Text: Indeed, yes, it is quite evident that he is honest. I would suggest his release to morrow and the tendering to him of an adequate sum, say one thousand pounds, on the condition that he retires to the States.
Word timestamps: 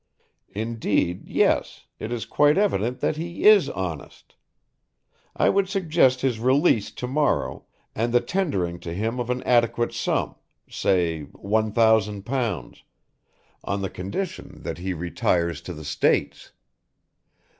Indeed, 0.55 1.27
yes, 1.27 1.85
it 1.99 2.11
is 2.11 2.25
quite 2.25 2.57
evident 2.57 3.01
that 3.01 3.17
he 3.17 3.43
is 3.43 3.69
honest. 3.69 4.33
I 5.35 5.47
would 5.49 5.69
suggest 5.69 6.21
his 6.21 6.39
release 6.39 6.89
to 6.89 7.05
morrow 7.05 7.65
and 7.93 8.11
the 8.11 8.19
tendering 8.19 8.79
to 8.79 8.95
him 8.95 9.19
of 9.19 9.29
an 9.29 9.43
adequate 9.43 9.93
sum, 9.93 10.33
say 10.67 11.21
one 11.25 11.71
thousand 11.71 12.23
pounds, 12.25 12.81
on 13.63 13.83
the 13.83 13.91
condition 13.91 14.63
that 14.63 14.79
he 14.79 14.95
retires 14.95 15.61
to 15.61 15.71
the 15.75 15.85
States. 15.85 16.51